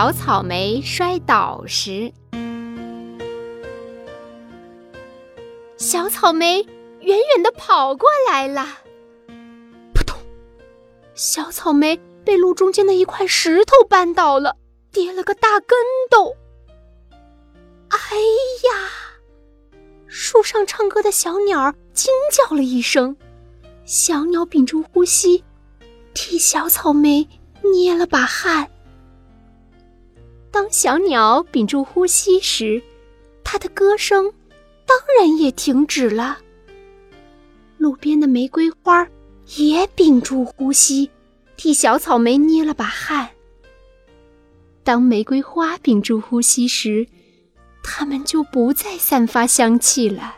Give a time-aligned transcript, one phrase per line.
[0.00, 2.10] 小草莓摔倒时，
[5.76, 6.62] 小草莓
[7.00, 8.66] 远远的跑过来了。
[9.92, 10.18] 扑通！
[11.14, 14.56] 小草莓被路中间的一块石头绊倒了，
[14.90, 15.78] 跌了个大跟
[16.10, 16.34] 斗。
[17.90, 18.16] 哎
[18.72, 18.88] 呀！
[20.06, 23.14] 树上唱歌的小鸟惊叫了一声，
[23.84, 25.44] 小鸟屏住呼吸，
[26.14, 27.28] 替小草莓
[27.74, 28.70] 捏了把汗。
[30.50, 32.82] 当小鸟屏住呼吸时，
[33.44, 34.32] 它的歌声
[34.86, 36.38] 当然也停止了。
[37.78, 39.06] 路边的玫瑰花
[39.56, 41.10] 也屏住呼吸，
[41.56, 43.30] 替小草莓捏了把汗。
[44.82, 47.06] 当玫瑰花屏住呼吸时，
[47.82, 50.36] 它们就不再散发香气了。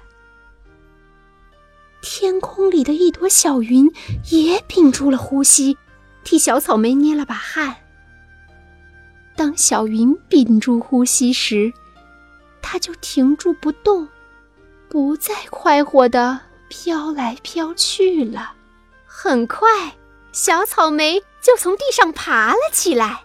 [2.03, 3.91] 天空里的一朵小云
[4.31, 5.77] 也屏住了呼吸，
[6.25, 7.77] 替小草莓捏了把汗。
[9.43, 11.73] 当小云屏住呼吸时，
[12.63, 14.07] 它就停住不动，
[14.89, 18.53] 不再快活的飘来飘去了。
[19.05, 19.69] 很快，
[20.31, 23.25] 小草莓就从地上爬了起来。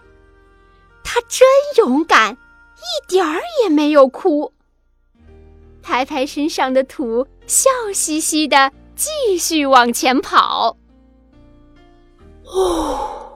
[1.04, 4.52] 它真勇敢，一点儿也没有哭。
[5.84, 10.76] 拍拍身上的土，笑嘻嘻的继续往前跑。
[12.42, 13.27] 哦。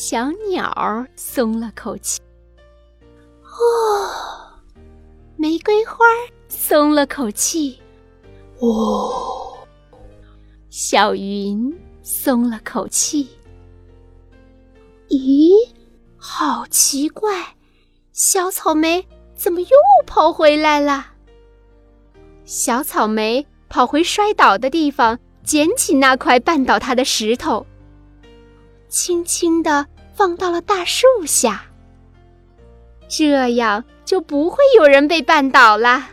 [0.00, 2.20] 小鸟松了口气，
[3.42, 4.54] 哦，
[5.34, 6.06] 玫瑰花
[6.48, 7.80] 松了口气，
[8.60, 9.58] 哦，
[10.70, 13.28] 小云松了口气。
[15.08, 15.50] 咦，
[16.16, 17.56] 好奇怪，
[18.12, 19.04] 小草莓
[19.34, 19.68] 怎么又
[20.06, 21.06] 跑回来了？
[22.44, 27.66] 小草莓跑回摔倒的地方，捡起那块绊倒它的石头。
[28.88, 31.64] 轻轻的放到了大树下，
[33.08, 35.88] 这样就不会有人被绊倒了。
[35.90, 36.08] 啊，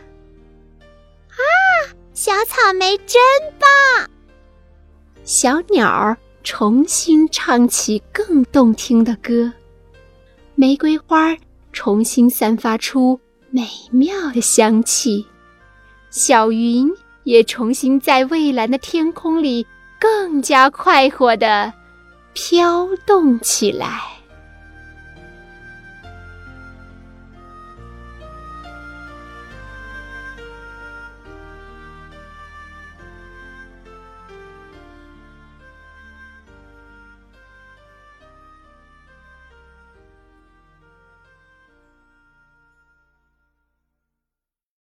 [2.14, 3.18] 小草莓真
[3.58, 4.08] 棒！
[5.24, 9.52] 小鸟重新唱起更动听的歌，
[10.54, 11.36] 玫瑰花
[11.72, 13.18] 重新散发出
[13.50, 15.26] 美妙的香气，
[16.10, 16.88] 小云
[17.24, 19.66] 也重新在蔚蓝的天空里
[19.98, 21.72] 更加快活的。
[22.36, 24.15] 飘动起来。